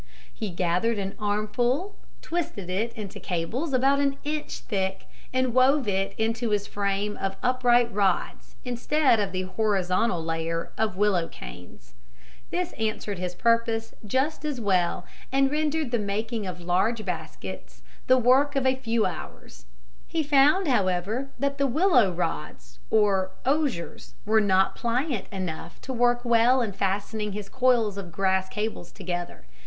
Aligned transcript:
He 0.33 0.49
gathered 0.49 0.97
an 0.97 1.13
armful, 1.19 1.95
twisted 2.23 2.71
it 2.71 2.91
into 2.93 3.19
cables 3.19 3.71
about 3.71 3.99
an 3.99 4.17
inch 4.23 4.61
thick 4.61 5.05
and 5.31 5.53
wove 5.53 5.87
it 5.87 6.15
into 6.17 6.49
his 6.49 6.65
frame 6.65 7.15
of 7.17 7.37
upright 7.43 7.93
rods 7.93 8.55
instead 8.65 9.19
of 9.19 9.31
the 9.31 9.43
horizontal 9.43 10.25
layer 10.25 10.71
of 10.75 10.97
willow 10.97 11.27
canes. 11.27 11.93
This 12.49 12.71
answered 12.79 13.19
his 13.19 13.35
purpose 13.35 13.93
just 14.03 14.43
as 14.43 14.59
well 14.59 15.05
and 15.31 15.51
rendered 15.51 15.91
the 15.91 15.99
making 15.99 16.47
of 16.47 16.59
large 16.59 17.05
baskets 17.05 17.83
the 18.07 18.17
work 18.17 18.55
of 18.55 18.65
a 18.65 18.73
few 18.73 19.05
hours. 19.05 19.67
He 20.07 20.23
found, 20.23 20.67
however, 20.67 21.29
that 21.37 21.59
the 21.59 21.67
willow 21.67 22.11
rods 22.11 22.79
or 22.89 23.29
osiers 23.45 24.15
were 24.25 24.41
not 24.41 24.75
pliant 24.75 25.27
enough 25.31 25.79
to 25.81 25.93
work 25.93 26.25
well 26.25 26.63
in 26.63 26.73
fastening 26.73 27.33
his 27.33 27.49
coils 27.49 27.99
of 27.99 28.11
grass 28.11 28.49
cables 28.49 28.91
together. 28.91 29.45